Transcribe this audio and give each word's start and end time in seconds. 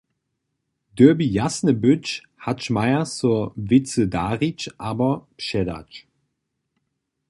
Dyrbi 0.97 1.27
jasne 1.37 1.73
być, 1.83 2.09
hač 2.43 2.61
maja 2.75 3.01
so 3.17 3.33
wěcy 3.67 4.03
darić 4.15 4.59
abo 4.89 5.09
předać. 5.39 5.89